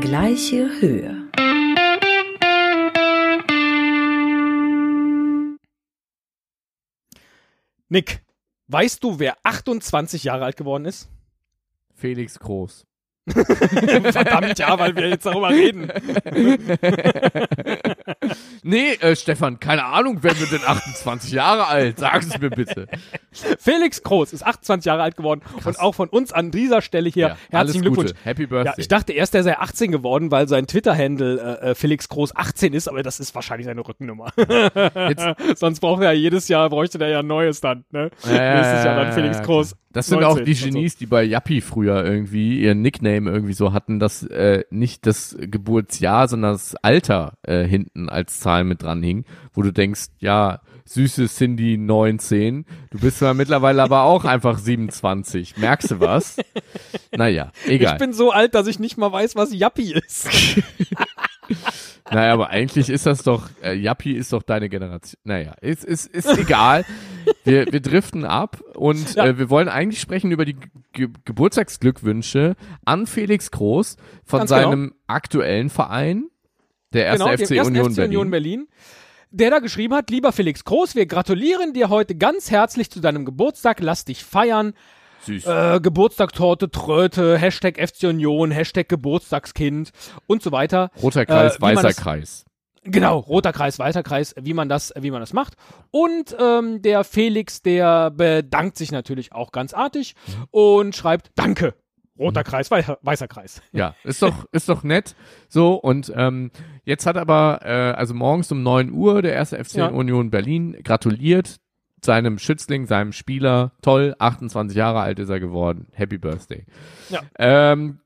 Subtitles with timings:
[0.00, 1.30] Gleiche Höhe.
[7.88, 8.22] Nick,
[8.68, 11.08] weißt du, wer 28 Jahre alt geworden ist?
[11.94, 12.86] Felix Groß.
[13.28, 15.90] Verdammt, ja, weil wir jetzt darüber reden.
[18.66, 21.98] nee, äh, Stefan, keine Ahnung, wer wird denn 28 Jahre alt?
[21.98, 22.86] Sag es mir bitte.
[23.58, 25.66] Felix Groß ist 28 Jahre alt geworden Krass.
[25.66, 28.10] und auch von uns an dieser Stelle hier Ja, herzlichen Glückwunsch.
[28.12, 28.24] Gute.
[28.24, 28.72] Happy Birthday.
[28.72, 32.34] Ja, ich dachte erst, er sei 18 geworden, weil sein Twitter-Handle äh, äh, Felix Groß
[32.36, 34.32] 18 ist, aber das ist wahrscheinlich seine Rückennummer.
[35.56, 38.10] Sonst braucht er ja jedes Jahr, bräuchte der ja ein neues dann, ne?
[38.24, 38.34] Nächstes
[38.84, 39.76] Jahr dann Felix Groß.
[39.96, 40.64] Das sind auch 19 die und so.
[40.66, 45.34] Genies, die bei Yappi früher irgendwie ihren Nickname irgendwie so hatten, dass äh, nicht das
[45.40, 49.24] Geburtsjahr, sondern das Alter äh, hinten als Zahl mit dran hing,
[49.54, 55.56] wo du denkst, ja, süße Cindy 19, du bist zwar mittlerweile aber auch einfach 27.
[55.56, 56.36] Merkst du was?
[57.16, 57.94] naja, egal.
[57.94, 60.28] Ich bin so alt, dass ich nicht mal weiß, was Yappi ist.
[62.10, 65.18] Naja, aber eigentlich ist das doch, äh, Yappi ist doch deine Generation.
[65.24, 66.84] Naja, ist, ist, ist egal.
[67.42, 69.26] Wir, wir driften ab und Ja.
[69.26, 70.56] äh, wir wollen eigentlich sprechen über die
[70.92, 74.62] Ge Geburtstagsglückwünsche an Felix Groß von Ganz genau.
[74.70, 76.26] seinem aktuellen Verein,
[76.92, 78.10] der erste genau, FC dem Union FC Berlin.
[78.10, 78.68] Union Berlin.
[79.30, 83.24] Der da geschrieben hat, lieber Felix Groß, wir gratulieren dir heute ganz herzlich zu deinem
[83.24, 84.72] Geburtstag, lass dich feiern.
[85.22, 85.46] Süß.
[85.46, 89.90] Äh, Geburtstagtorte, Tröte, Hashtag FC Union, Hashtag Geburtstagskind
[90.26, 90.90] und so weiter.
[91.02, 92.44] Roter Kreis, äh, wie man weißer das- Kreis.
[92.88, 95.54] Genau, roter Kreis, weißer Kreis, wie man das, wie man das macht.
[95.90, 100.14] Und ähm, der Felix, der bedankt sich natürlich auch ganz artig
[100.52, 101.74] und schreibt Danke.
[102.16, 103.60] Roter Kreis, weißer, weißer Kreis.
[103.72, 105.16] Ja, ist doch, ist doch nett.
[105.48, 106.52] So, und ähm,
[106.86, 109.88] jetzt hat aber, äh, also morgens um 9 Uhr der erste FC Ja.
[109.88, 111.56] Union Berlin gratuliert
[112.02, 113.72] seinem Schützling, seinem Spieler.
[113.82, 115.88] Toll, 28 Jahre alt ist er geworden.
[115.92, 116.64] Happy Birthday.
[117.10, 117.20] Ja.
[117.38, 117.98] Ähm,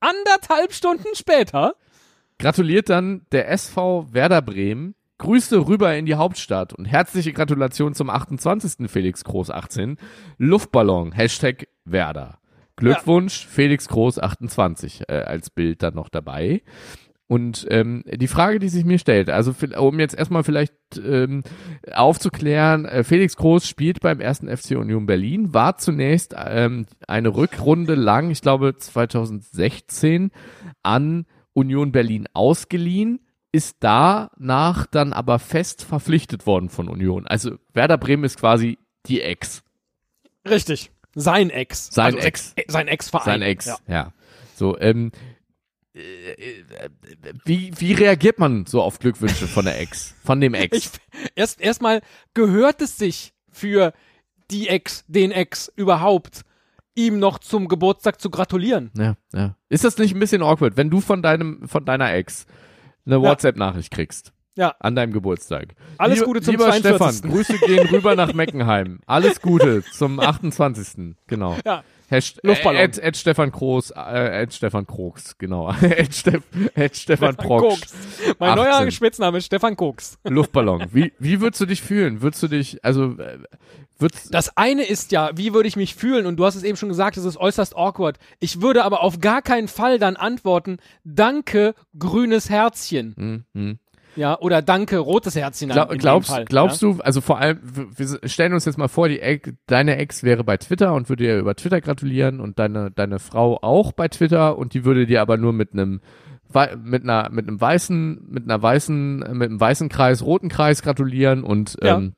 [0.00, 1.76] Anderthalb Stunden später,
[2.38, 4.94] gratuliert dann der SV Werder Bremen.
[5.16, 8.90] Grüße rüber in die Hauptstadt und herzliche Gratulation zum 28.
[8.90, 9.96] Felix Groß 18.
[10.36, 12.38] Luftballon, Hashtag Werder.
[12.76, 16.62] Glückwunsch, Felix Groß 28 äh, als Bild dann noch dabei.
[17.34, 20.72] Und ähm, die Frage, die sich mir stellt, also um jetzt erstmal vielleicht
[21.04, 21.42] ähm,
[21.92, 27.96] aufzuklären, äh, Felix Groß spielt beim ersten FC Union Berlin, war zunächst ähm, eine Rückrunde
[27.96, 30.30] lang, ich glaube 2016,
[30.84, 33.18] an Union Berlin ausgeliehen,
[33.50, 37.26] ist danach dann aber fest verpflichtet worden von Union.
[37.26, 39.64] Also Werder Bremen ist quasi die Ex,
[40.48, 41.88] richtig, sein Ex.
[41.92, 42.54] Sein Also Ex.
[42.68, 43.24] Sein Ex-Verein.
[43.24, 43.66] sein Ex.
[43.66, 43.78] Ja.
[43.88, 44.12] Ja.
[44.54, 45.33] So, ähm, äh, äh,
[47.44, 50.76] wie, wie reagiert man so auf Glückwünsche von der Ex, von dem Ex?
[50.76, 50.90] Ich,
[51.36, 52.00] erst erstmal
[52.34, 53.92] gehört es sich für
[54.50, 56.42] die Ex, den Ex überhaupt,
[56.96, 58.90] ihm noch zum Geburtstag zu gratulieren.
[58.96, 59.56] ja, ja.
[59.68, 62.46] Ist das nicht ein bisschen awkward, wenn du von deinem, von deiner Ex
[63.06, 64.32] eine WhatsApp-Nachricht kriegst?
[64.56, 64.74] Ja.
[64.78, 65.74] An deinem Geburtstag.
[65.98, 66.78] Alles Gute zum Lieber 42..
[66.78, 69.00] Stefan, Grüße gehen rüber nach Meckenheim.
[69.06, 71.16] Alles Gute zum 28.
[71.26, 71.56] Genau.
[71.64, 71.82] Ja.
[72.10, 72.80] Hasht Luftballon.
[72.80, 75.68] At, at Stefan Kroos, äh, at Stefan Kroos, genau.
[75.68, 76.42] at, Steff,
[76.76, 77.80] at Stefan Proksch.
[78.38, 78.64] Mein 18.
[78.64, 80.18] neuer Spitzname ist Stefan Koks.
[80.24, 80.86] Luftballon.
[80.92, 82.20] Wie, wie würdest du dich fühlen?
[82.22, 83.38] Würdest du dich, also, äh,
[83.98, 86.26] würdest, Das eine ist ja, wie würde ich mich fühlen?
[86.26, 88.18] Und du hast es eben schon gesagt, es ist äußerst awkward.
[88.38, 93.14] Ich würde aber auf gar keinen Fall dann antworten, danke, grünes Herzchen.
[93.16, 93.78] hm, hm.
[94.16, 95.70] Ja, oder danke, rotes Herzchen.
[95.70, 96.92] Glaub, in dem glaubst, Fall, glaubst ja?
[96.92, 99.20] du, also vor allem, wir stellen uns jetzt mal vor, die
[99.66, 103.58] deine Ex wäre bei Twitter und würde dir über Twitter gratulieren und deine, deine Frau
[103.62, 106.00] auch bei Twitter und die würde dir aber nur mit einem
[106.84, 111.42] mit einer mit einem weißen mit einer weißen mit einem weißen Kreis roten Kreis gratulieren
[111.42, 111.96] und Ja.
[111.96, 112.12] ähm,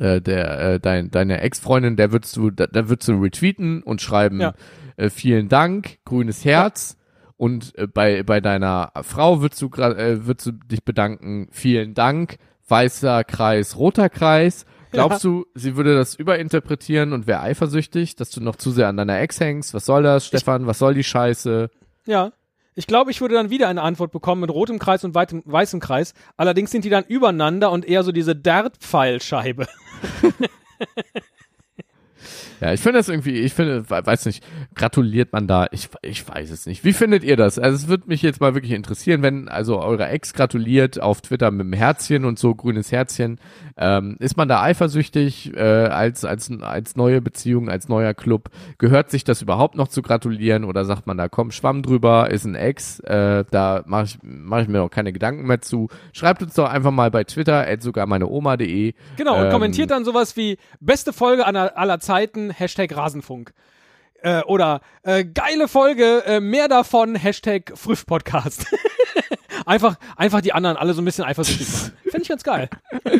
[0.00, 4.00] äh, der äh, dein, deine Ex-Freundin der würdest du da, da würdest du retweeten und
[4.00, 4.54] schreiben Ja.
[4.96, 6.96] äh, vielen Dank grünes Herz
[7.42, 12.36] und äh, bei bei deiner Frau würdest du äh, würdest du dich bedanken vielen Dank
[12.68, 18.42] weißer Kreis roter Kreis Glaubst du, sie würde das überinterpretieren und wäre eifersüchtig, dass du
[18.42, 19.72] noch zu sehr an deiner Ex hängst?
[19.72, 20.66] Was soll das, Stefan?
[20.66, 21.70] Was soll die Scheiße?
[22.04, 22.32] Ja.
[22.74, 25.80] Ich glaube, ich würde dann wieder eine Antwort bekommen mit rotem Kreis und weitem, weißem
[25.80, 26.12] Kreis.
[26.36, 29.66] Allerdings sind die dann übereinander und eher so diese Dart-Pfeilscheibe.
[32.62, 34.44] Ja, ich finde das irgendwie, ich finde, we- weiß nicht,
[34.76, 35.66] gratuliert man da?
[35.72, 36.84] Ich, ich weiß es nicht.
[36.84, 37.58] Wie findet ihr das?
[37.58, 41.50] Also es würde mich jetzt mal wirklich interessieren, wenn also eure Ex gratuliert auf Twitter
[41.50, 43.40] mit einem Herzchen und so, grünes Herzchen.
[43.76, 48.50] Ähm, ist man da eifersüchtig äh, als, als, als neue Beziehung, als neuer Club?
[48.78, 52.44] Gehört sich das überhaupt noch zu gratulieren oder sagt man da, komm, Schwamm drüber, ist
[52.44, 55.88] ein Ex, äh, da mache ich, mach ich mir noch keine Gedanken mehr zu.
[56.12, 58.94] Schreibt uns doch einfach mal bei Twitter, sogar meine Oma.de.
[59.16, 63.52] Genau, und Ähm, kommentiert dann sowas wie beste Folge aller, aller Zeiten, Hashtag Rasenfunk.
[64.22, 68.66] äh, oder äh, geile Folge, äh, mehr davon, Hashtag Frisch-Podcast.
[69.66, 71.92] einfach, einfach die anderen alle so ein bisschen eifersüchtig machen.
[72.04, 72.70] Finde ich ganz geil.